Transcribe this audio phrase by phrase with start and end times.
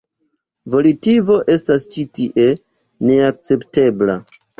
[0.75, 2.47] Volitivo estas ĉi tie
[3.11, 4.17] neakceptebla.